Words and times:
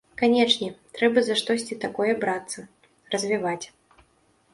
Канечне, 0.19 0.69
трэба 0.99 1.23
за 1.27 1.35
штосьці 1.41 1.77
такое 1.83 2.13
брацца, 2.23 2.59
развіваць. 3.17 3.63